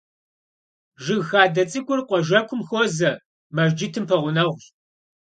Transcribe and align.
Жыг 1.03 1.21
хадэ 1.29 1.63
цӏыкӏур 1.69 2.01
къуажэкум 2.07 2.61
хуозэ, 2.67 3.11
мэжджытым 3.55 4.03
пэгъунэгъущ. 4.09 4.63